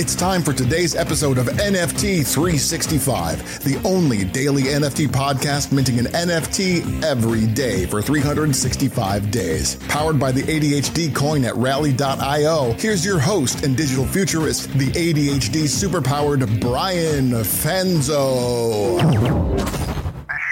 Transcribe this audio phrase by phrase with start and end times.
[0.00, 6.06] It's time for today's episode of NFT 365, the only daily NFT podcast minting an
[6.06, 9.76] NFT every day for 365 days.
[9.88, 15.64] Powered by the ADHD coin at rally.io, here's your host and digital futurist, the ADHD
[15.64, 18.96] superpowered Brian Fanzo.
[18.96, 19.12] This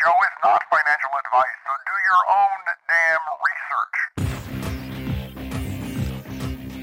[0.05, 2.60] show is not financial advice, so do your own
[2.93, 3.24] damn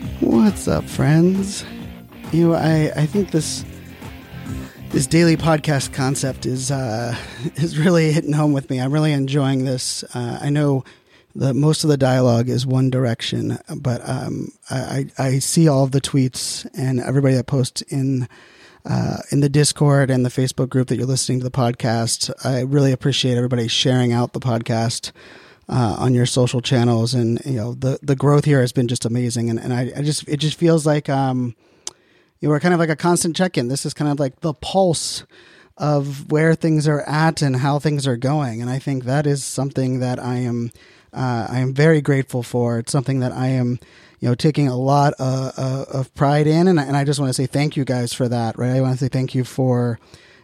[0.10, 0.44] research.
[0.44, 1.63] What's up, friends?
[2.32, 3.64] You know, I, I think this
[4.90, 7.16] this daily podcast concept is uh,
[7.56, 8.80] is really hitting home with me.
[8.80, 10.04] I'm really enjoying this.
[10.14, 10.84] Uh, I know
[11.36, 15.92] that most of the dialogue is one direction, but um, I, I see all of
[15.92, 18.28] the tweets and everybody that posts in
[18.86, 22.32] uh, in the Discord and the Facebook group that you're listening to the podcast.
[22.46, 25.12] I really appreciate everybody sharing out the podcast.
[25.68, 29.04] Uh, on your social channels and you know the the growth here has been just
[29.04, 31.55] amazing and, and I, I just it just feels like um
[32.46, 33.70] you we're kind of like a constant check in.
[33.70, 35.26] This is kind of like the pulse
[35.77, 38.62] of where things are at and how things are going.
[38.62, 40.71] And I think that is something that I am
[41.12, 42.77] uh, I am very grateful for.
[42.77, 43.79] It's something that I am
[44.20, 47.29] you know taking a lot uh, uh, of pride in, and, and I just want
[47.29, 48.59] to say thank you guys for that.
[48.59, 49.99] Right, I want to say thank you for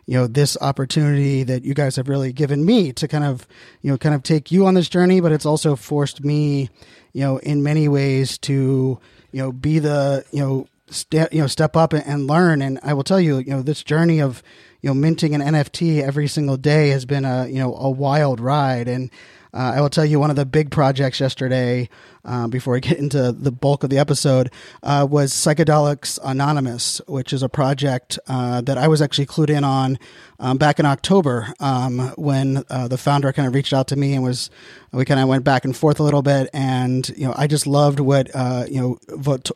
[0.08, 3.46] you know this opportunity that you guys have really given me to kind of
[3.84, 6.70] you know kind of take you on this journey, but it's also forced me
[7.14, 9.00] you know in many ways to
[9.32, 12.62] you know be the you know step you know step up and learn.
[12.62, 14.44] And i will tell you you know this journey of
[14.82, 18.40] you know minting an nft every single day has been a you know a wild
[18.40, 18.88] ride.
[18.88, 19.10] And
[19.54, 21.90] uh, I will tell you one of the big projects yesterday,
[22.24, 24.50] uh, before I get into the bulk of the episode,
[24.84, 29.64] uh, was Psychedelics Anonymous, which is a project uh, that I was actually clued in
[29.64, 30.00] on
[30.40, 34.14] um, back in October um, when uh, the founder kind of reached out to me
[34.14, 34.50] and was
[34.94, 37.68] we kind of went back and forth a little bit, and you know I just
[37.68, 38.98] loved what uh, you know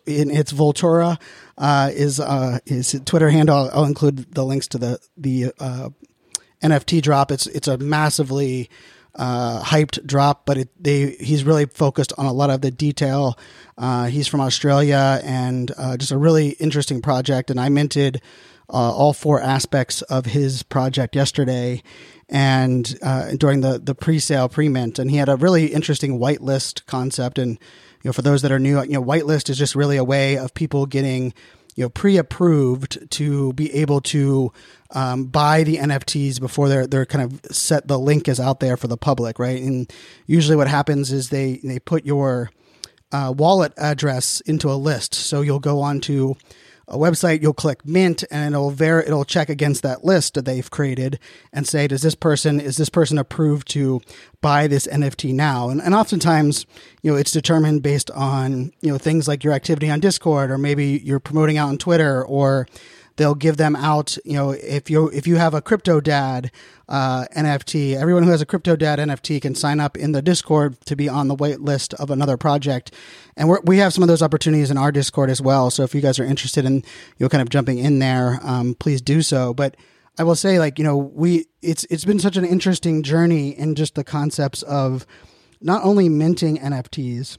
[0.05, 1.19] in its Voltura
[1.93, 2.17] is
[2.65, 3.55] his Twitter handle.
[3.55, 5.53] I'll, I'll, include the links to the the
[6.61, 7.31] NFT drop.
[7.31, 8.69] It's it's a massively
[9.15, 13.37] uh, hyped drop, but it, they he's really focused on a lot of the detail.
[13.77, 17.49] Uh, he's from Australia and uh, just a really interesting project.
[17.49, 18.21] And I minted
[18.69, 21.81] uh, all four aspects of his project yesterday,
[22.29, 27.37] and uh, during the the pre-sale pre-mint, and he had a really interesting whitelist concept.
[27.37, 27.51] And
[28.03, 30.37] you know, for those that are new, you know, whitelist is just really a way
[30.37, 31.33] of people getting
[31.75, 34.51] you know pre-approved to be able to
[34.91, 37.87] um, buy the NFTs before they're they're kind of set.
[37.87, 39.61] The link is out there for the public, right?
[39.61, 39.91] And
[40.25, 42.49] usually, what happens is they they put your
[43.11, 45.13] uh, wallet address into a list.
[45.13, 46.35] So you'll go on to
[46.87, 50.69] a website, you'll click mint, and it'll ver- it'll check against that list that they've
[50.69, 51.19] created
[51.51, 54.01] and say, does this person is this person approved to
[54.41, 55.69] buy this NFT now?
[55.69, 56.65] And, and oftentimes,
[57.01, 60.57] you know, it's determined based on you know things like your activity on Discord, or
[60.57, 62.67] maybe you're promoting out on Twitter, or
[63.15, 64.17] they'll give them out.
[64.25, 66.51] You know, if you if you have a crypto dad
[66.87, 70.79] uh, NFT, everyone who has a crypto dad NFT can sign up in the Discord
[70.81, 72.91] to be on the wait list of another project.
[73.35, 75.71] And we have some of those opportunities in our Discord as well.
[75.71, 76.83] So if you guys are interested in you
[77.19, 79.53] know kind of jumping in there, um, please do so.
[79.53, 79.75] But
[80.17, 83.75] I will say, like you know, we it's it's been such an interesting journey in
[83.75, 85.05] just the concepts of
[85.61, 87.37] not only minting NFTs,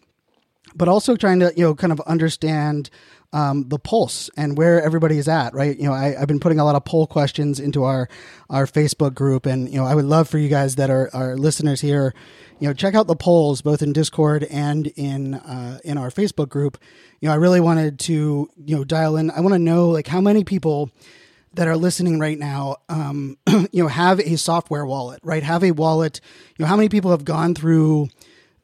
[0.75, 2.91] but also trying to you know kind of understand
[3.33, 5.77] um, the pulse and where everybody is at, right?
[5.77, 8.09] You know, I, have been putting a lot of poll questions into our
[8.49, 11.37] our Facebook group, and you know, I would love for you guys that are our
[11.37, 12.15] listeners here,
[12.59, 16.49] you know, check out the polls both in Discord and in uh, in our Facebook
[16.49, 16.79] group.
[17.21, 19.31] You know, I really wanted to you know dial in.
[19.31, 20.91] I want to know like how many people
[21.55, 23.39] that are listening right now, um,
[23.73, 25.43] you know, have a software wallet, right?
[25.43, 26.21] Have a wallet.
[26.57, 28.09] You know, how many people have gone through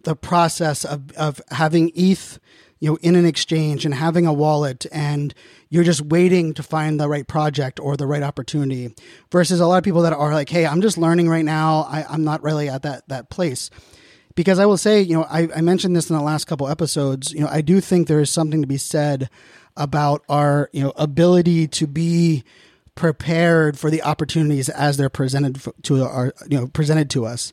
[0.04, 2.38] the process of of having ETH
[2.82, 5.34] you know, in an exchange and having a wallet and
[5.68, 8.92] you're just waiting to find the right project or the right opportunity
[9.30, 11.86] versus a lot of people that are like, Hey, I'm just learning right now.
[11.88, 13.70] I, I'm not really at that, that place
[14.34, 17.32] because I will say, you know, I, I mentioned this in the last couple episodes,
[17.32, 19.30] you know, I do think there is something to be said
[19.76, 22.42] about our, you know, ability to be
[22.96, 27.52] prepared for the opportunities as they're presented to our, you know, presented to us.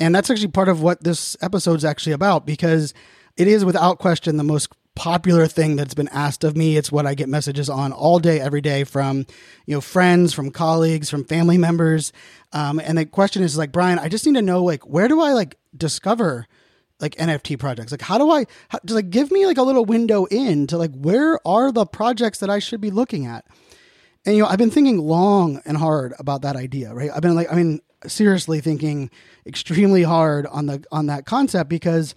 [0.00, 2.94] And that's actually part of what this episode is actually about because
[3.36, 6.76] it is without question the most popular thing that's been asked of me.
[6.76, 9.26] It's what I get messages on all day, every day from,
[9.66, 12.12] you know, friends, from colleagues, from family members.
[12.52, 15.20] Um, and the question is like, Brian, I just need to know, like, where do
[15.20, 16.46] I like discover
[17.00, 17.90] like NFT projects?
[17.90, 20.78] Like, how do I how, just like give me like a little window in to
[20.78, 23.44] like where are the projects that I should be looking at?
[24.24, 27.10] And you know, I've been thinking long and hard about that idea, right?
[27.14, 29.10] I've been like, I mean, seriously thinking
[29.46, 32.14] extremely hard on the on that concept because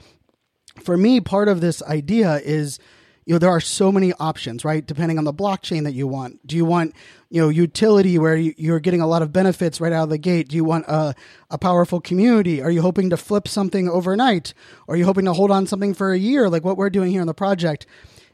[0.81, 2.79] for me, part of this idea is
[3.27, 4.85] you know there are so many options right?
[4.85, 6.45] Depending on the blockchain that you want.
[6.47, 6.95] Do you want
[7.29, 10.47] you know utility where you're getting a lot of benefits right out of the gate?
[10.47, 11.13] Do you want a,
[11.51, 12.62] a powerful community?
[12.62, 14.53] Are you hoping to flip something overnight?
[14.88, 17.21] Are you hoping to hold on something for a year like what we're doing here
[17.21, 17.85] on the project?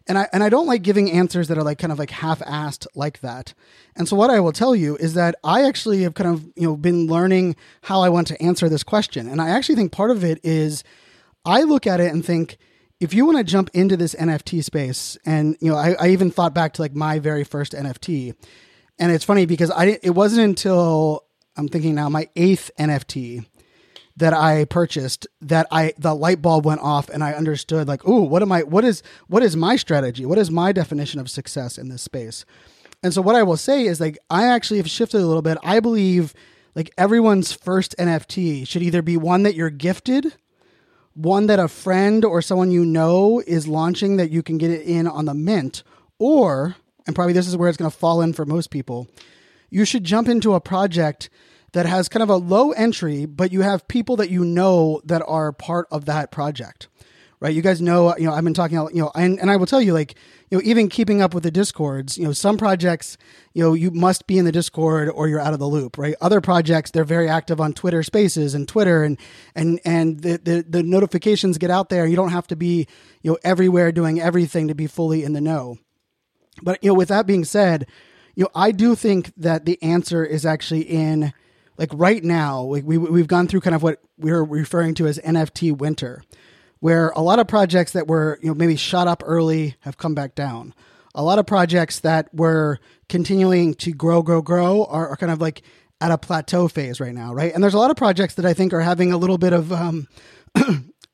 [0.06, 2.86] And I and I don't like giving answers that are like kind of like half-assed
[2.94, 3.56] like that.
[3.96, 6.68] And so what I will tell you is that I actually have kind of, you
[6.68, 9.28] know, been learning how I want to answer this question.
[9.28, 10.84] And I actually think part of it is
[11.46, 12.58] I look at it and think
[13.00, 16.32] if you want to jump into this NFT space, and you know, I, I even
[16.32, 18.34] thought back to like my very first NFT,
[18.98, 21.26] and it's funny because I it wasn't until
[21.58, 23.46] I'm thinking now my eighth NFT
[24.16, 28.22] that I purchased that I the light bulb went off and I understood like, oh,
[28.22, 28.64] what am I?
[28.64, 30.26] What is what is my strategy?
[30.26, 32.46] What is my definition of success in this space?
[33.02, 35.58] And so what I will say is like I actually have shifted a little bit.
[35.64, 36.34] I believe
[36.76, 40.34] like everyone's first NFT should either be one that you're gifted
[41.14, 44.82] one that a friend or someone you know is launching that you can get it
[44.82, 45.84] in on the mint,
[46.20, 46.76] or,
[47.06, 49.08] and probably this is where it's going to fall in for most people,
[49.70, 51.30] you should jump into a project
[51.74, 55.24] that has kind of a low entry, but you have people that you know that
[55.28, 56.88] are part of that project
[57.44, 57.54] right?
[57.54, 59.82] You guys know, you know, I've been talking, you know, and, and I will tell
[59.82, 60.16] you, like,
[60.54, 63.18] you know, even keeping up with the discords, you know, some projects,
[63.54, 66.14] you know, you must be in the discord or you're out of the loop, right?
[66.22, 69.18] Other projects, they're very active on Twitter Spaces and Twitter, and
[69.56, 72.06] and and the the, the notifications get out there.
[72.06, 72.86] You don't have to be,
[73.24, 75.80] you know, everywhere doing everything to be fully in the know.
[76.62, 77.88] But you know, with that being said,
[78.36, 81.34] you know, I do think that the answer is actually in
[81.80, 82.62] like right now.
[82.62, 86.22] Like we we've gone through kind of what we're referring to as NFT winter
[86.84, 90.14] where a lot of projects that were you know maybe shot up early have come
[90.14, 90.74] back down.
[91.16, 92.78] A lot of projects that were
[93.08, 95.62] continuing to grow, grow, grow are, are kind of like
[96.02, 97.54] at a plateau phase right now, right?
[97.54, 99.72] And there's a lot of projects that I think are having a little bit of
[99.72, 100.10] um,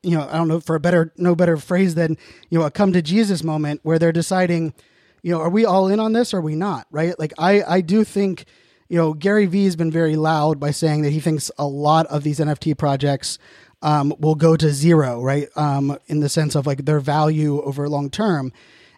[0.02, 2.18] you know, I don't know for a better no better phrase than,
[2.48, 4.74] you know, a come to Jesus moment where they're deciding,
[5.22, 7.16] you know, are we all in on this or are we not, right?
[7.16, 8.44] Like I I do think,
[8.88, 12.06] you know, Gary Vee has been very loud by saying that he thinks a lot
[12.06, 13.38] of these NFT projects
[13.82, 15.48] um, will go to zero, right?
[15.56, 18.52] Um, in the sense of like their value over long term.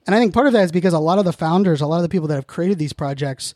[0.07, 1.97] And I think part of that is because a lot of the founders, a lot
[1.97, 3.55] of the people that have created these projects,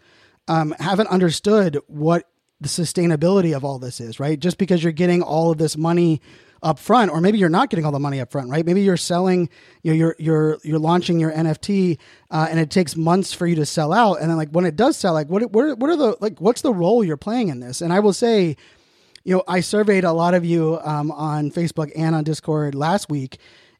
[0.48, 2.28] um, haven't understood what
[2.60, 4.38] the sustainability of all this is, right?
[4.38, 6.20] Just because you're getting all of this money
[6.62, 8.64] up front, or maybe you're not getting all the money up front, right?
[8.64, 9.50] Maybe you're selling,
[9.82, 11.98] you know, you're you're you're launching your NFT,
[12.30, 14.74] uh, and it takes months for you to sell out, and then like when it
[14.74, 17.60] does sell, like what what what are the like what's the role you're playing in
[17.60, 17.82] this?
[17.82, 18.56] And I will say,
[19.26, 23.10] you know, I surveyed a lot of you um, on Facebook and on Discord last
[23.10, 23.38] week,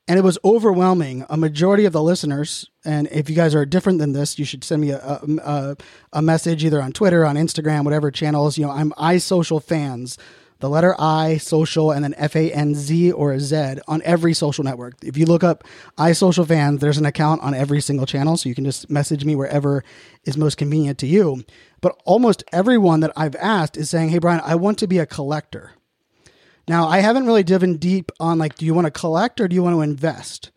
[0.09, 1.25] and it was overwhelming.
[1.29, 4.65] A majority of the listeners, and if you guys are different than this, you should
[4.65, 5.77] send me a, a,
[6.15, 8.59] a message either on Twitter, on Instagram, whatever channels.
[8.59, 10.19] You know, I'm iSocialFanz
[10.61, 14.65] the letter I, social, and then F A N Z or Z on every social
[14.65, 14.95] network.
[15.03, 15.65] If you look up
[15.99, 19.85] iSocialFanz, there's an account on every single channel, so you can just message me wherever
[20.25, 21.45] is most convenient to you.
[21.81, 25.07] But almost everyone that I've asked is saying, "Hey, Brian, I want to be a
[25.07, 25.73] collector."
[26.69, 29.55] Now, I haven't really driven deep on like, do you want to collect or do
[29.55, 30.51] you want to invest?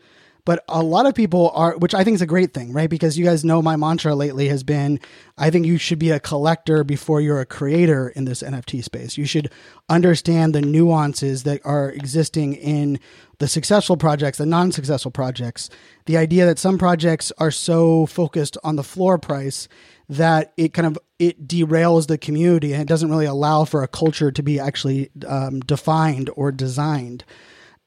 [0.46, 2.90] But a lot of people are, which I think is a great thing, right?
[2.90, 5.00] Because you guys know my mantra lately has been
[5.38, 9.18] I think you should be a collector before you're a creator in this NFT space.
[9.18, 9.50] You should
[9.88, 13.00] understand the nuances that are existing in
[13.38, 15.70] the successful projects, the non successful projects.
[16.06, 19.70] The idea that some projects are so focused on the floor price
[20.10, 23.88] that it kind of it derails the community and it doesn't really allow for a
[23.88, 27.24] culture to be actually um, defined or designed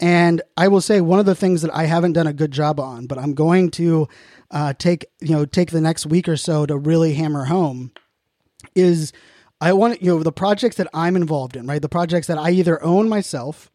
[0.03, 2.81] and I will say one of the things that I haven't done a good job
[2.81, 4.09] on, but I'm going to
[4.51, 7.93] uh, take you know take the next week or so to really hammer home
[8.75, 9.13] is
[9.61, 11.81] I want you know the projects that I'm involved in, right?
[11.81, 13.71] The projects that I either own myself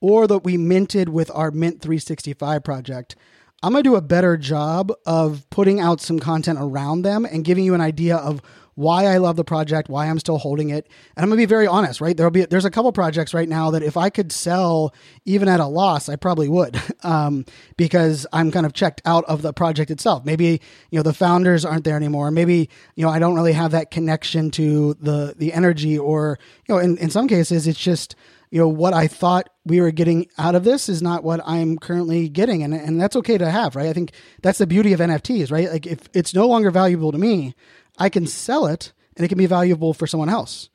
[0.00, 3.16] or that we minted with our Mint 365 project.
[3.64, 7.44] I'm going to do a better job of putting out some content around them and
[7.44, 8.40] giving you an idea of
[8.74, 10.88] why I love the project, why I'm still holding it.
[11.16, 12.16] And I'm gonna be very honest, right?
[12.16, 15.60] There'll be there's a couple projects right now that if I could sell even at
[15.60, 17.44] a loss, I probably would, um,
[17.76, 20.24] because I'm kind of checked out of the project itself.
[20.24, 20.60] Maybe
[20.90, 22.30] you know the founders aren't there anymore.
[22.30, 26.74] Maybe you know I don't really have that connection to the the energy, or you
[26.74, 28.16] know, in in some cases it's just
[28.52, 31.78] you know what I thought we were getting out of this is not what I'm
[31.78, 33.86] currently getting, and and that's okay to have, right?
[33.86, 34.12] I think
[34.42, 35.70] that's the beauty of NFTs, right?
[35.70, 37.54] Like if it's no longer valuable to me,
[38.02, 40.68] I can sell it and it can be valuable for someone else.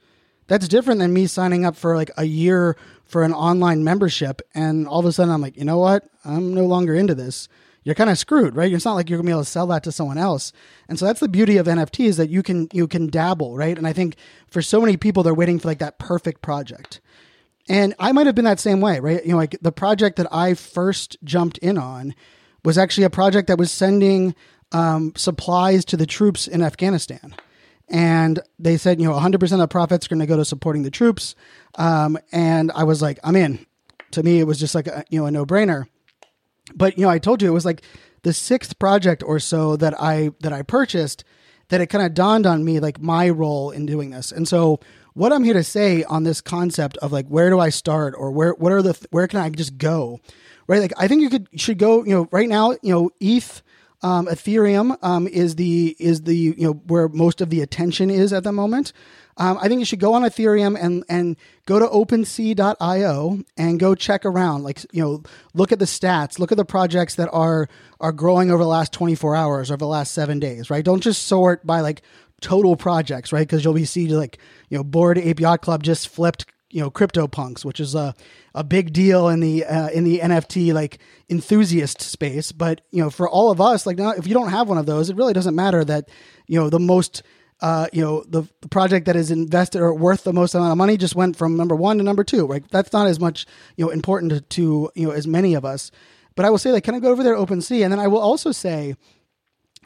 [0.48, 4.88] That's different than me signing up for like a year for an online membership and
[4.88, 6.10] all of a sudden I'm like, you know what?
[6.24, 7.50] I'm no longer into this.
[7.84, 8.72] You're kind of screwed, right?
[8.72, 10.54] It's not like you're gonna be able to sell that to someone else.
[10.88, 13.78] And so that's the beauty of NFTs that you can you can dabble, right?
[13.78, 14.16] And I think
[14.48, 17.02] for so many people they're waiting for like that perfect project.
[17.68, 19.22] And I might have been that same way, right?
[19.26, 22.16] You know, like the project that I first jumped in on
[22.64, 24.34] was actually a project that was sending
[24.72, 27.36] um, supplies to the troops in Afghanistan.
[27.90, 30.84] And they said, you know, 100% of the profits are going to go to supporting
[30.84, 31.36] the troops.
[31.76, 33.66] Um, and I was like, I'm in.
[34.12, 35.86] To me, it was just like, a, you know, a no brainer.
[36.76, 37.82] But, you know, I told you it was like
[38.24, 41.24] the sixth project or so that I, that I purchased
[41.70, 44.32] that it kind of dawned on me like my role in doing this.
[44.32, 44.80] And so
[45.14, 48.32] what I'm here to say on this concept of like, where do I start or
[48.32, 50.20] where, what are the, where can I just go?
[50.68, 50.82] Right.
[50.82, 53.62] Like, I think you could, should go, you know, right now, you know, ETH,
[54.02, 58.32] um, Ethereum um, is the is the you know where most of the attention is
[58.32, 58.94] at the moment.
[59.38, 61.36] Um, I think you should go on Ethereum and and
[61.66, 64.64] go to OpenSea.io and go check around.
[64.64, 65.24] Like you know,
[65.54, 67.68] look at the stats, look at the projects that are
[68.00, 70.70] are growing over the last 24 hours, over the last seven days.
[70.70, 70.86] Right?
[70.86, 72.02] Don't just sort by like
[72.42, 73.48] total projects, right?
[73.48, 74.38] Because you'll be see like
[74.70, 78.14] you know, Bored Yacht Club just flipped you know CryptoPunks, which is a
[78.54, 82.52] a big deal in the uh, in the NFT like enthusiast space.
[82.52, 84.86] But you know, for all of us, like now, if you don't have one of
[84.86, 86.10] those, it really doesn't matter that
[86.48, 87.24] you know the most
[87.62, 90.78] uh, you know the, the project that is invested or worth the most amount of
[90.78, 92.46] money just went from number one to number two.
[92.46, 93.46] Right, that's not as much
[93.76, 95.92] you know important to, to you know as many of us.
[96.36, 97.84] But I will say, like, can I go over there OpenSea?
[97.84, 98.96] And then I will also say,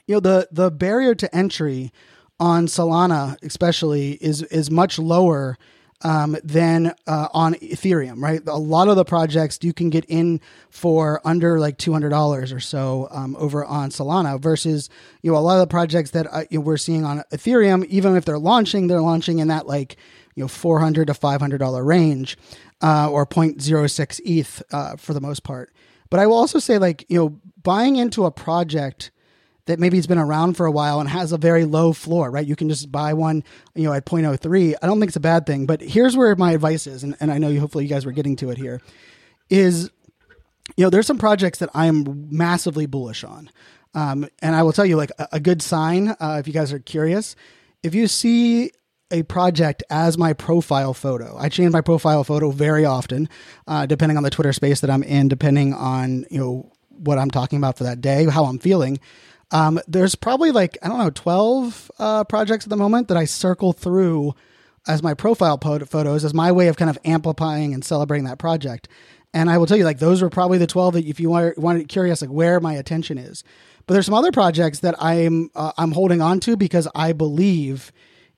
[0.05, 1.91] you know, the the barrier to entry
[2.41, 5.57] on Solana, especially, is is much lower
[6.03, 8.41] um, than uh, on Ethereum, right?
[8.47, 12.51] A lot of the projects you can get in for under like two hundred dollars
[12.51, 14.89] or so um, over on Solana, versus
[15.21, 17.85] you know a lot of the projects that uh, you know, we're seeing on Ethereum,
[17.85, 19.97] even if they're launching, they're launching in that like
[20.35, 22.37] you know four hundred to five hundred dollar range,
[22.81, 25.71] uh, or 0.06 ETH uh, for the most part.
[26.09, 29.11] But I will also say like you know buying into a project
[29.65, 32.45] that maybe it's been around for a while and has a very low floor, right?
[32.45, 33.43] You can just buy one,
[33.75, 34.75] you know, at 0.03.
[34.81, 37.31] I don't think it's a bad thing, but here's where my advice is, and, and
[37.31, 38.81] I know you hopefully you guys were getting to it here,
[39.49, 39.91] is
[40.77, 43.49] you know, there's some projects that I am massively bullish on.
[43.93, 46.71] Um, and I will tell you, like a, a good sign, uh, if you guys
[46.71, 47.35] are curious,
[47.83, 48.71] if you see
[49.11, 51.35] a project as my profile photo.
[51.37, 53.29] I change my profile photo very often,
[53.67, 57.29] uh, depending on the Twitter space that I'm in, depending on you know what I'm
[57.29, 58.99] talking about for that day, how I'm feeling.
[59.51, 63.25] Um, there's probably like, I don't know, 12 uh, projects at the moment that I
[63.25, 64.33] circle through
[64.87, 68.87] as my profile photos as my way of kind of amplifying and celebrating that project.
[69.33, 71.57] And I will tell you, like, those were probably the 12 that if you want,
[71.57, 73.43] wanted curious, like, where my attention is.
[73.85, 77.91] But there's some other projects that I'm, uh, I'm holding on to because I believe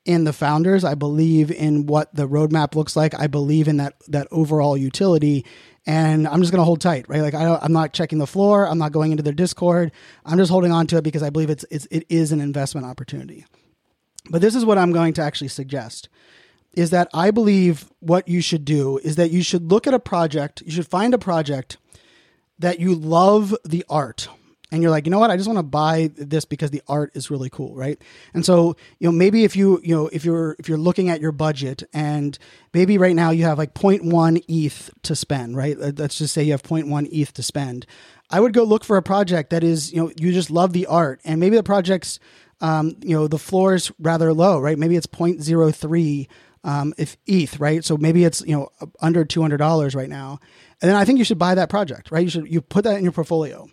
[0.05, 0.83] in the founders.
[0.83, 3.13] I believe in what the roadmap looks like.
[3.13, 5.45] I believe in that, that overall utility
[5.85, 7.21] and I'm just going to hold tight, right?
[7.21, 8.67] Like I am not checking the floor.
[8.67, 9.91] I'm not going into their Discord.
[10.25, 12.87] I'm just holding on to it because I believe it's, it's it is an investment
[12.87, 13.45] opportunity.
[14.29, 16.09] But this is what I'm going to actually suggest
[16.75, 19.99] is that I believe what you should do is that you should look at a
[19.99, 21.77] project, you should find a project
[22.57, 24.27] that you love the art
[24.73, 27.11] and you're like, you know what, I just want to buy this because the art
[27.13, 28.01] is really cool, right?
[28.33, 31.21] And so, you know, maybe if you, you know, if you're if you're looking at
[31.21, 32.37] your budget and
[32.73, 35.77] maybe right now you have like 0.1 ETH to spend, right?
[35.77, 37.85] Let's just say you have 0.1 ETH to spend.
[38.31, 40.87] I would go look for a project that is, you know, you just love the
[40.87, 42.19] art and maybe the project's
[42.59, 44.79] um, you know, the floor is rather low, right?
[44.79, 46.27] Maybe it's 0.03
[46.63, 47.83] um, if ETH, right?
[47.83, 48.69] So maybe it's you know
[49.01, 50.39] under two hundred dollars right now,
[50.81, 52.23] and then I think you should buy that project, right?
[52.23, 53.67] You should you put that in your portfolio.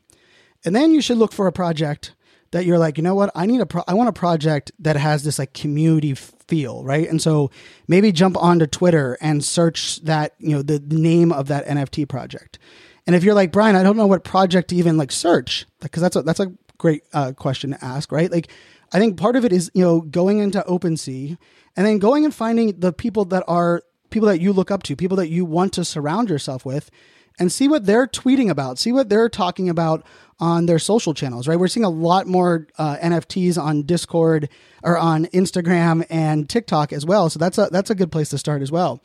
[0.64, 2.14] And then you should look for a project
[2.52, 3.30] that you're like, you know what?
[3.34, 7.08] I need a pro- I want a project that has this like community feel, right?
[7.08, 7.50] And so
[7.86, 12.58] maybe jump onto Twitter and search that, you know, the name of that NFT project.
[13.06, 16.02] And if you're like, Brian, I don't know what project to even like search, because
[16.02, 18.30] that's a, that's a great uh, question to ask, right?
[18.30, 18.48] Like,
[18.92, 21.38] I think part of it is, you know, going into OpenSea
[21.76, 24.96] and then going and finding the people that are people that you look up to,
[24.96, 26.90] people that you want to surround yourself with
[27.38, 30.04] and see what they're tweeting about, see what they're talking about
[30.40, 31.58] on their social channels, right?
[31.58, 34.48] We're seeing a lot more uh, NFTs on Discord
[34.82, 37.28] or on Instagram and TikTok as well.
[37.30, 39.02] So that's a that's a good place to start as well.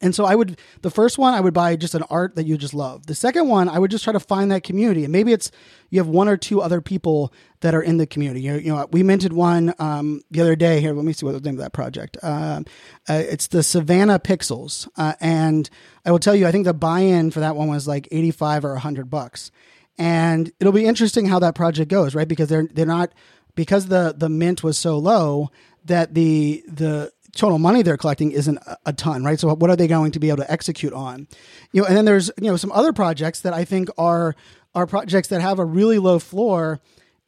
[0.00, 2.56] And so I would the first one I would buy just an art that you
[2.56, 3.06] just love.
[3.06, 5.50] The second one I would just try to find that community, and maybe it's
[5.90, 8.42] you have one or two other people that are in the community.
[8.42, 10.80] You know, you know we minted one um, the other day.
[10.80, 12.16] Here, let me see what the name of that project.
[12.22, 12.62] Uh,
[13.08, 15.70] uh, it's the Savannah Pixels, uh, and
[16.04, 18.76] I will tell you, I think the buy-in for that one was like eighty-five or
[18.76, 19.50] hundred bucks
[19.98, 22.28] and it'll be interesting how that project goes, right?
[22.28, 23.12] Because they're they're not
[23.54, 25.50] because the the mint was so low
[25.84, 29.40] that the the total money they're collecting isn't a, ton, right?
[29.40, 31.26] So what are they going to be able to execute on?
[31.72, 34.34] You know, and then there's you know some other projects that I think are
[34.74, 36.80] are projects that have a really low floor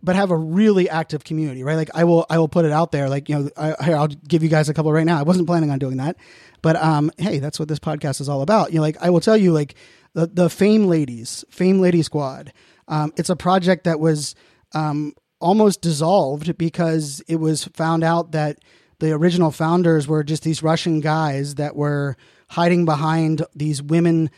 [0.04, 1.76] but have a really active community, right?
[1.76, 3.08] Like I will, I will put it out there.
[3.08, 5.18] Like you know, I, here I'll give you guys a couple right now.
[5.18, 6.16] I wasn't planning on doing that,
[6.60, 8.70] but um, hey, that's what this podcast is all about.
[8.70, 9.74] You know, like I will tell you, like
[10.14, 12.52] the the Fame Ladies, Fame Lady Squad.
[12.88, 14.34] Um, it's a project that was
[14.72, 18.58] um almost dissolved because it was found out that
[19.00, 22.16] the original founders were just these Russian guys that were
[22.48, 24.30] hiding behind these women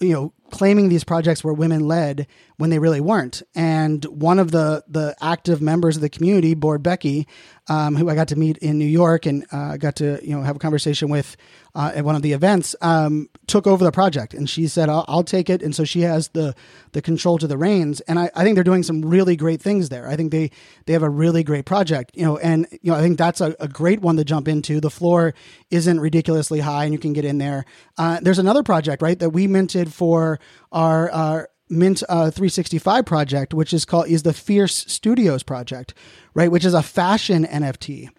[0.00, 2.26] you know claiming these projects were women led
[2.62, 3.42] when they really weren't.
[3.56, 7.26] And one of the the active members of the community board becky
[7.68, 10.42] um, who i got to meet in new york and uh, got to you know
[10.42, 11.36] have a conversation with
[11.74, 14.34] uh, at one of the events um, took over the project.
[14.34, 15.62] And she said I'll, I'll, take it.
[15.62, 16.54] And so she has the
[16.92, 18.00] the control to the reins.
[18.02, 20.06] And I, I think they're doing some really great things there.
[20.06, 20.50] I think they
[20.86, 23.56] they have a really great project you know and you know i think that's a,
[23.58, 24.80] a great one to jump into.
[24.80, 25.34] The floor
[25.70, 27.64] isn't ridiculously high and you can get in there.
[27.98, 30.38] Uh, there's another project right that we minted for
[30.70, 35.94] our, our Mint uh, 365 project, which is called is the Fierce Studios project,
[36.34, 36.50] right?
[36.50, 38.10] Which is a fashion NFT.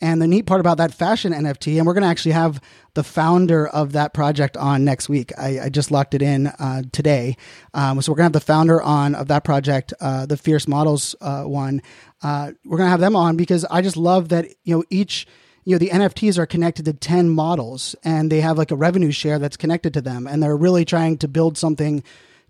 [0.00, 2.60] And the neat part about that fashion NFT, and we're going to actually have
[2.94, 5.30] the founder of that project on next week.
[5.38, 7.36] I, I just locked it in uh, today.
[7.72, 10.66] Um, so we're going to have the founder on of that project, uh, the Fierce
[10.66, 11.82] Models uh, one.
[12.20, 15.26] Uh, we're going to have them on because I just love that, you know, each
[15.64, 19.12] you know the NFTs are connected to 10 models and they have like a revenue
[19.12, 22.02] share that's connected to them and they're really trying to build something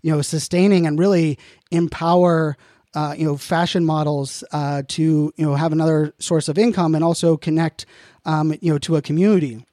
[0.03, 1.39] you know sustaining and really
[1.71, 2.55] empower
[2.93, 7.03] uh, you know fashion models uh, to you know have another source of income and
[7.03, 7.87] also connect
[8.25, 9.65] um, you know to a community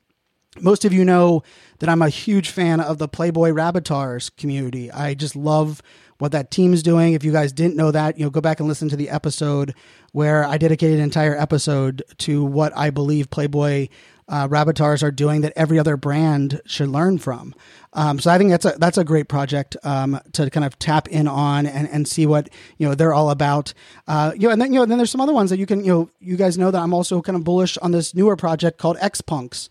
[0.59, 1.43] most of you know
[1.79, 4.91] that I'm a huge fan of the Playboy Rabbitars community.
[4.91, 5.81] I just love
[6.19, 7.15] what that team's doing.
[7.15, 9.75] If you guys didn't know that, you know, go back and listen to the episode
[10.13, 13.89] where I dedicated an entire episode to what I believe Playboy
[14.31, 17.55] uh, Rabbitars are doing that every other brand should learn from.
[17.93, 21.09] Um, so I think that's a that's a great project um, to kind of tap
[21.09, 23.75] in on and, and see what you know they're all about.
[24.07, 25.85] Uh, you know, and then you know then there's some other ones that you can
[25.85, 28.79] you know you guys know that I'm also kind of bullish on this newer project
[28.79, 29.69] called X Punks.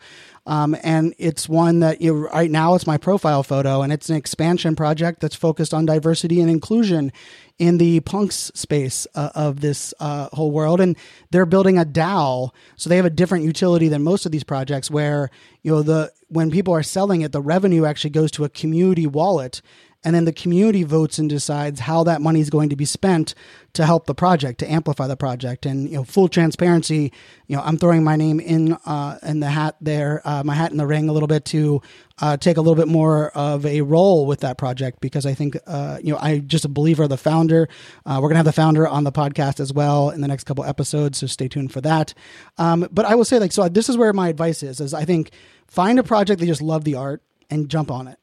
[0.49, 4.09] Um, and it's one that you know, right now it's my profile photo, and it's
[4.09, 7.11] an expansion project that's focused on diversity and inclusion
[7.59, 10.81] in the punks space uh, of this uh, whole world.
[10.81, 10.97] And
[11.29, 14.89] they're building a DAO, so they have a different utility than most of these projects,
[14.89, 15.29] where
[15.61, 19.05] you know the when people are selling it, the revenue actually goes to a community
[19.05, 19.61] wallet
[20.03, 23.35] and then the community votes and decides how that money is going to be spent
[23.73, 25.65] to help the project to amplify the project.
[25.65, 27.11] And you know full transparency
[27.47, 30.71] you know i'm throwing my name in uh, in the hat there uh, my hat
[30.71, 31.81] in the ring a little bit to
[32.19, 35.57] uh, take a little bit more of a role with that project because i think
[35.67, 37.67] uh, you know i just a believer of the founder.
[38.05, 40.63] Uh, we're gonna have the founder on the podcast as well in the next couple
[40.63, 42.13] episodes so stay tuned for that.
[42.57, 45.05] Um, but i will say like so this is where my advice is is i
[45.05, 45.31] think
[45.67, 48.19] find a project that just love the art and jump on it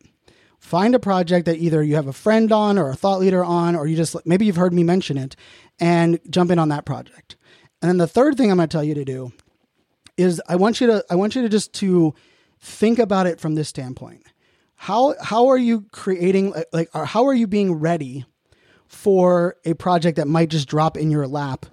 [0.59, 3.77] find a project that either you have a friend on or a thought leader on,
[3.77, 5.37] or you just maybe you've heard me mention it
[5.79, 7.37] and jump in on that project.
[7.83, 9.33] And then the third thing I'm going to tell you to do
[10.16, 12.14] is I want you to I want you to just to
[12.59, 14.23] think about it from this standpoint.
[14.77, 18.25] How how are you creating like how are you being ready
[18.87, 21.66] for a project that might just drop in your lap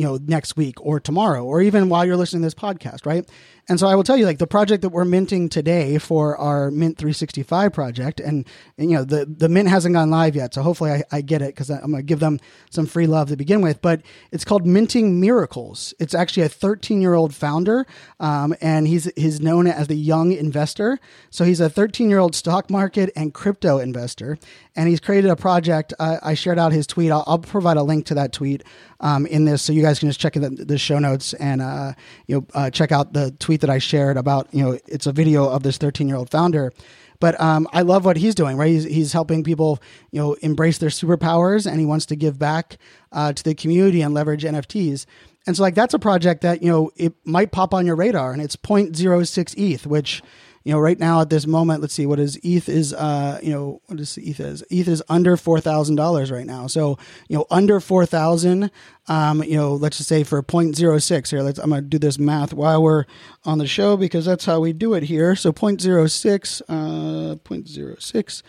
[0.00, 3.28] you know next week or tomorrow or even while you're listening to this podcast right?
[3.68, 6.72] And so i will tell you like the project that we're minting today for our
[6.72, 8.44] mint 365 project and,
[8.76, 11.40] and you know the the mint hasn't gone live yet so hopefully i, I get
[11.40, 14.44] it because i'm going to give them some free love to begin with but it's
[14.44, 15.94] called minting miracles.
[15.98, 17.86] It's actually a 13 year old founder
[18.18, 20.98] um, and he's he's known as the young investor.
[21.30, 24.38] So he's a 13 year old stock market and crypto investor
[24.76, 25.92] and he's created a project.
[25.98, 27.10] I shared out his tweet.
[27.10, 28.62] I'll, I'll provide a link to that tweet
[29.00, 31.92] um, in this, so you guys can just check the, the show notes and uh,
[32.26, 35.12] you know uh, check out the tweet that I shared about you know it's a
[35.12, 36.72] video of this 13 year old founder.
[37.18, 38.56] But um, I love what he's doing.
[38.56, 39.78] Right, he's, he's helping people
[40.10, 42.78] you know embrace their superpowers, and he wants to give back
[43.12, 45.06] uh, to the community and leverage NFTs.
[45.46, 48.32] And so like that's a project that you know it might pop on your radar,
[48.32, 50.22] and it's 0.06 ETH, which
[50.62, 53.50] you know, right now at this moment, let's see, what is ETH is, uh, you
[53.50, 54.62] know, what is ETH is?
[54.70, 56.66] ETH is under $4,000 right now.
[56.66, 58.70] So, you know, under 4,000,
[59.08, 62.18] um, you know, let's just say for 0.06 here, let's, I'm going to do this
[62.18, 63.06] math while we're
[63.44, 65.34] on the show because that's how we do it here.
[65.34, 68.42] So 0.06, uh, 0.06,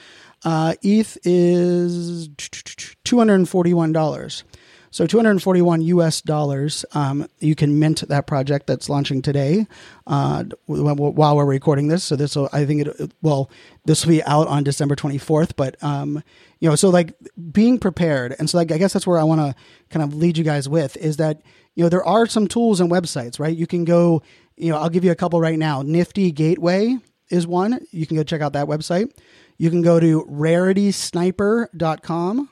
[0.43, 4.43] uh, ETH is $241.
[4.91, 6.85] So 241 US dollars.
[6.93, 9.65] Um, you can mint that project that's launching today
[10.05, 12.03] uh, while we're recording this.
[12.03, 13.49] So this will, I think it, well,
[13.85, 15.53] this will be out on December 24th.
[15.55, 16.23] But um,
[16.59, 17.15] you know, so like
[17.51, 19.55] being prepared, and so like I guess that's where I want to
[19.89, 21.41] kind of lead you guys with is that
[21.73, 23.55] you know there are some tools and websites, right?
[23.55, 24.21] You can go
[24.61, 25.81] you know, I'll give you a couple right now.
[25.81, 26.99] Nifty Gateway
[27.29, 27.79] is one.
[27.89, 29.11] You can go check out that website.
[29.57, 32.49] You can go to raritysniper.com.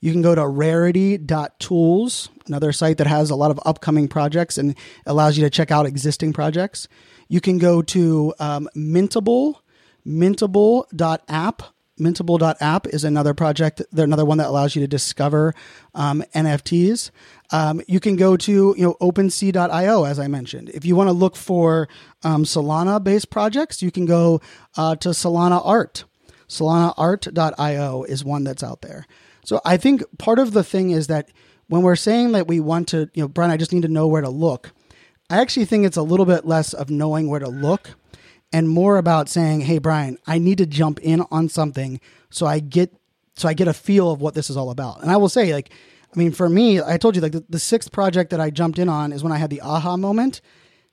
[0.00, 4.74] You can go to rarity.tools, another site that has a lot of upcoming projects and
[5.04, 6.88] allows you to check out existing projects.
[7.28, 9.56] You can go to um, Mintable,
[10.06, 11.62] mintable.app.
[11.98, 15.54] Mintable.app is another project, another one that allows you to discover
[15.94, 17.10] um, NFTs.
[17.52, 20.70] Um, you can go to you know OpenSea.io, as I mentioned.
[20.70, 21.88] If you want to look for
[22.22, 24.40] um, Solana-based projects, you can go
[24.78, 26.04] uh, to Solana Art.
[26.48, 29.06] SolanaArt.io is one that's out there.
[29.50, 31.28] So I think part of the thing is that
[31.66, 34.06] when we're saying that we want to, you know, Brian, I just need to know
[34.06, 34.70] where to look.
[35.28, 37.96] I actually think it's a little bit less of knowing where to look
[38.52, 41.98] and more about saying, "Hey, Brian, I need to jump in on something
[42.30, 42.94] so I get
[43.34, 45.52] so I get a feel of what this is all about." And I will say,
[45.52, 45.70] like,
[46.14, 48.78] I mean, for me, I told you, like, the, the sixth project that I jumped
[48.78, 50.40] in on is when I had the aha moment.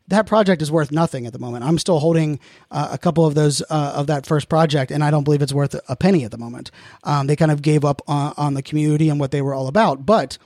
[0.09, 1.65] That project is worth nothing at the moment.
[1.65, 2.39] I'm still holding
[2.71, 5.53] uh, a couple of those uh, of that first project, and I don't believe it's
[5.53, 6.71] worth a penny at the moment.
[7.03, 9.67] Um, they kind of gave up on, on the community and what they were all
[9.67, 10.37] about, but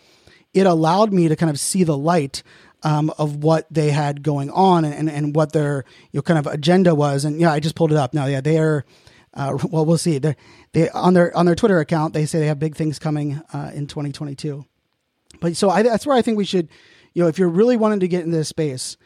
[0.53, 2.43] it allowed me to kind of see the light
[2.83, 6.47] um, of what they had going on and, and, what their you know, kind of
[6.47, 7.25] agenda was.
[7.25, 8.25] And yeah, I just pulled it up now.
[8.25, 8.85] Yeah, they are.
[9.33, 10.17] Uh, well, we'll see.
[10.17, 10.35] They
[10.73, 13.71] they on their on their Twitter account they say they have big things coming uh,
[13.73, 14.65] in 2022.
[15.39, 16.67] But so I, that's where I think we should,
[17.13, 18.97] you know, if you're really wanting to get into this space,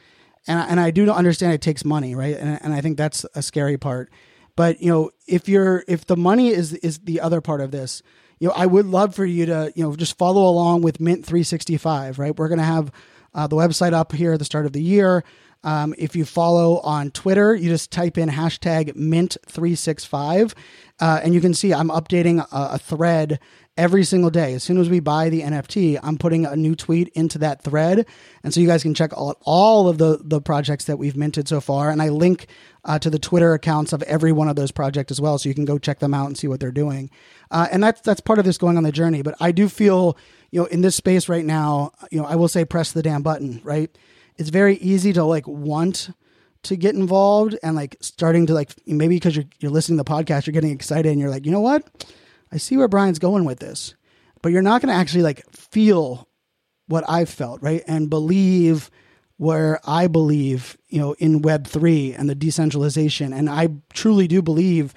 [0.47, 2.37] and I, and I do understand it takes money, right?
[2.37, 4.11] And and I think that's a scary part.
[4.55, 8.01] But you know, if you're if the money is is the other part of this,
[8.39, 11.25] you know, I would love for you to you know just follow along with Mint
[11.25, 12.35] 365, right?
[12.35, 12.91] We're gonna have
[13.33, 15.23] uh, the website up here at the start of the year.
[15.63, 20.53] Um, if you follow on Twitter, you just type in hashtag Mint365,
[20.99, 23.39] uh, and you can see I'm updating a, a, thread
[23.77, 24.53] every single day.
[24.53, 28.05] As soon as we buy the NFT, I'm putting a new tweet into that thread,
[28.43, 31.47] and so you guys can check all, all of the the projects that we've minted
[31.47, 31.89] so far.
[31.89, 32.47] And I link
[32.83, 35.55] uh, to the Twitter accounts of every one of those projects as well, so you
[35.55, 37.09] can go check them out and see what they're doing.
[37.51, 39.21] Uh, and that's that's part of this going on the journey.
[39.21, 40.17] But I do feel
[40.51, 43.23] you know, in this space right now, you know, I will say press the damn
[43.23, 43.95] button, right?
[44.37, 46.11] It's very easy to like want
[46.63, 50.09] to get involved and like starting to like maybe because you're you're listening to the
[50.09, 51.85] podcast, you're getting excited and you're like, you know what?
[52.51, 53.95] I see where Brian's going with this.
[54.41, 56.27] But you're not gonna actually like feel
[56.87, 57.83] what I've felt, right?
[57.87, 58.91] And believe
[59.37, 63.33] where I believe, you know, in web three and the decentralization.
[63.33, 64.93] And I truly do believe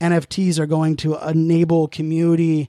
[0.00, 2.68] NFTs are going to enable community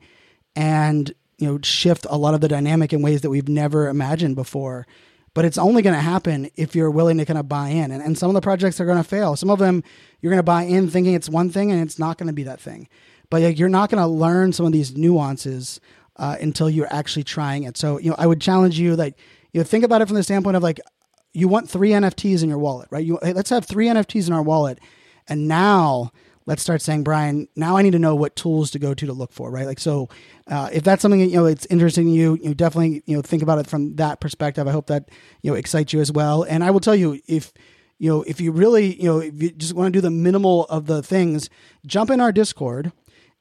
[0.55, 4.35] and you know shift a lot of the dynamic in ways that we've never imagined
[4.35, 4.85] before
[5.35, 8.01] but it's only going to happen if you're willing to kind of buy in and,
[8.01, 9.83] and some of the projects are going to fail some of them
[10.19, 12.43] you're going to buy in thinking it's one thing and it's not going to be
[12.43, 12.87] that thing
[13.29, 15.79] but like, you're not going to learn some of these nuances
[16.17, 19.17] uh, until you're actually trying it so you know i would challenge you like
[19.53, 20.79] you know think about it from the standpoint of like
[21.33, 24.33] you want three nfts in your wallet right you hey, let's have three nfts in
[24.33, 24.79] our wallet
[25.27, 26.11] and now
[26.49, 29.13] let's start saying, Brian, now I need to know what tools to go to to
[29.13, 29.67] look for, right?
[29.67, 30.09] Like, so
[30.47, 33.21] uh, if that's something that, you know, it's interesting to you, you definitely, you know,
[33.21, 34.67] think about it from that perspective.
[34.67, 35.09] I hope that,
[35.43, 36.41] you know, excites you as well.
[36.41, 37.53] And I will tell you, if,
[37.99, 40.65] you know, if you really, you know, if you just want to do the minimal
[40.65, 41.51] of the things,
[41.85, 42.91] jump in our Discord.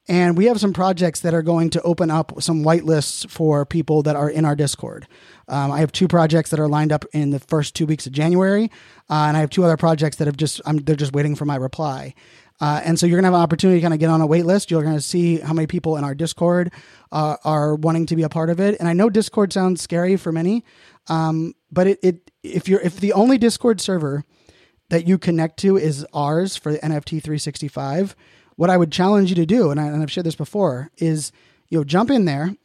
[0.09, 4.03] And we have some projects that are going to open up some whitelists for people
[4.05, 5.07] that are in our Discord.
[5.49, 8.13] Um, I have two projects that are lined up in the first two weeks of
[8.13, 8.71] January,
[9.11, 11.45] uh, and I have two other projects that have just I'm, they're just waiting for
[11.45, 12.15] my reply.
[12.61, 14.27] Uh, and so you're going to have an opportunity to kind of get on a
[14.27, 14.71] wait list.
[14.71, 16.73] You're going to see how many people in our Discord
[17.13, 18.77] uh, are wanting to be a part of it.
[18.81, 20.65] And I know Discord sounds scary for many,
[21.09, 24.25] um, but it, it if you're if the only Discord server
[24.89, 28.17] that you connect to is ours for the NFT 365,
[28.59, 31.31] what I would challenge you to do, and, I, and I've shared this before, is
[31.69, 32.57] you know jump in there,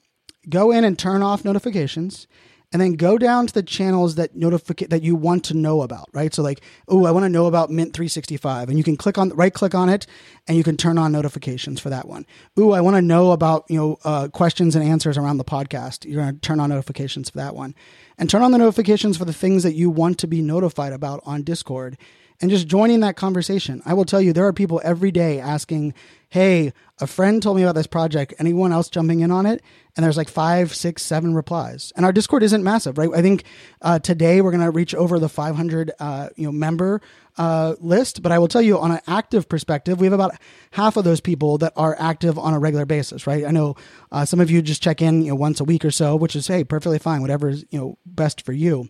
[0.50, 2.26] go in and turn off notifications,
[2.72, 6.10] and then go down to the channels that notific that you want to know about,
[6.12, 6.34] right?
[6.34, 9.30] So like, oh, I want to know about Mint 365, and you can click on
[9.36, 10.08] right click on it,
[10.48, 12.26] and you can turn on notifications for that one.
[12.60, 16.06] Ooh, I want to know about you know uh, questions and answers around the podcast.
[16.06, 17.76] You're going to turn on notifications for that one,
[18.18, 21.22] and turn on the notifications for the things that you want to be notified about
[21.24, 22.00] on Discord
[22.44, 23.82] and just joining that conversation.
[23.86, 25.94] I will tell you, there are people every day asking,
[26.28, 28.34] Hey, a friend told me about this project.
[28.38, 29.64] Anyone else jumping in on it?
[29.96, 31.94] And there's like five, six, seven replies.
[31.96, 33.08] And our Discord isn't massive, right?
[33.16, 33.46] I think
[33.82, 37.00] uh, today we're going to reach over the 500 uh, you know member
[37.38, 38.22] uh, list.
[38.22, 40.36] But I will tell you, on an active perspective, we have about
[40.72, 43.46] half of those people that are active on a regular basis, right?
[43.46, 43.78] I know
[44.12, 46.36] uh, some of you just check in, you know, once a week or so, which
[46.36, 48.90] is hey, perfectly fine, whatever is you know best for you.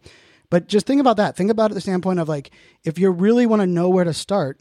[0.53, 1.35] But just think about that.
[1.35, 2.51] Think about it the standpoint of like,
[2.83, 4.59] if you really want to know where to start,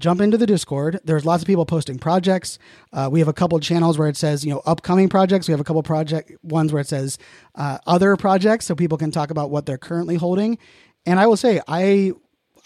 [0.00, 0.98] jump into the Discord.
[1.04, 2.58] There's lots of people posting projects.
[2.92, 5.46] Uh, we have a couple channels where it says, you know, upcoming projects.
[5.46, 7.18] We have a couple project ones where it says
[7.54, 10.58] uh, other projects, so people can talk about what they're currently holding.
[11.06, 12.14] And I will say, I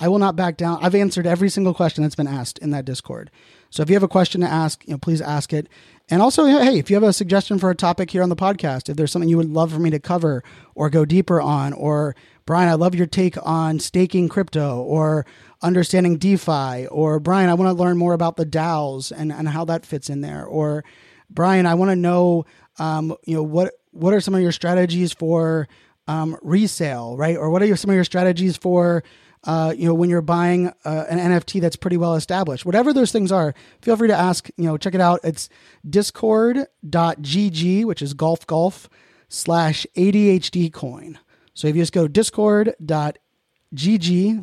[0.01, 0.79] I will not back down.
[0.83, 3.31] I've answered every single question that's been asked in that Discord.
[3.69, 5.69] So if you have a question to ask, you know, please ask it.
[6.09, 8.89] And also, hey, if you have a suggestion for a topic here on the podcast,
[8.89, 10.45] if there's something you would love for me to cover
[10.77, 12.15] or go deeper on, or
[12.45, 15.27] Brian, I love your take on staking crypto or
[15.63, 19.65] understanding DeFi, or Brian, I want to learn more about the DAOs and, and how
[19.65, 20.85] that fits in there, or
[21.29, 22.47] Brian, I want to know,
[22.79, 25.67] um, you know, what what are some of your strategies for
[26.07, 27.37] um, resale, right?
[27.37, 29.03] Or what are your, some of your strategies for
[29.47, 32.67] uh, you know, when you're buying uh, an NFT that's pretty well established.
[32.67, 35.21] Whatever those things are, feel free to ask, you know, check it out.
[35.23, 35.49] It's
[35.89, 38.89] discord.gg, which is golf golf
[39.29, 41.19] slash ADHD coin.
[41.55, 43.17] So if you just go discord.gg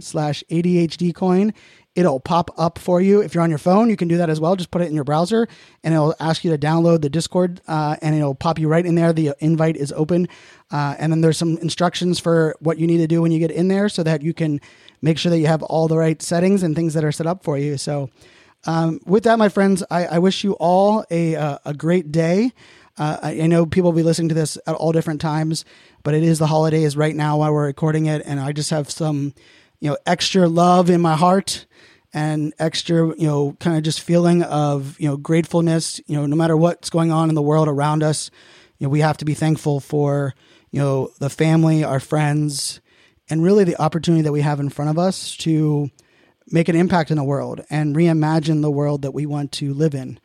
[0.03, 1.53] slash ADHD coin,
[1.95, 3.21] it'll pop up for you.
[3.21, 4.55] If you're on your phone, you can do that as well.
[4.55, 5.47] Just put it in your browser
[5.83, 8.95] and it'll ask you to download the Discord uh, and it'll pop you right in
[8.95, 9.13] there.
[9.13, 10.27] The invite is open.
[10.71, 13.51] Uh, and then there's some instructions for what you need to do when you get
[13.51, 14.59] in there so that you can
[15.01, 17.43] make sure that you have all the right settings and things that are set up
[17.43, 17.77] for you.
[17.77, 18.09] So,
[18.65, 22.53] um, with that, my friends, I, I wish you all a, uh, a great day.
[22.97, 25.65] Uh, I, I, know people will be listening to this at all different times,
[26.03, 28.89] but it is the holidays right now while we're recording it, and I just have
[28.89, 29.33] some,
[29.83, 31.65] you know, extra love in my heart
[32.13, 35.99] and extra, you know, kind of just feeling of, you know, gratefulness.
[36.07, 38.31] You know, no matter what's going on in the world around us,
[38.79, 40.35] you know, we have to be thankful for,
[40.71, 42.79] you know, the family, our friends,
[43.29, 45.89] and really the opportunity that we have in front of us to
[46.47, 49.93] make an impact in the world and reimagine the world that we want to live
[49.93, 50.17] in.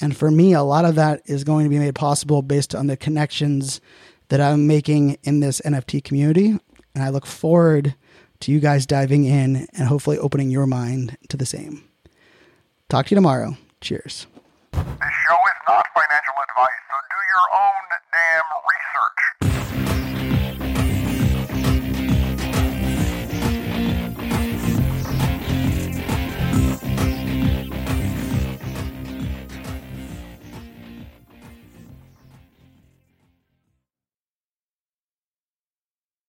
[0.00, 2.86] And for me, a lot of that is going to be made possible based on
[2.86, 3.80] the connections
[4.28, 6.56] that I'm making in this NFT community.
[6.94, 7.96] And I look forward
[8.42, 11.84] to you guys diving in and hopefully opening your mind to the same.
[12.88, 13.56] Talk to you tomorrow.
[13.80, 14.26] Cheers.
[14.72, 19.51] This show is not financial advice, so do your own damn research.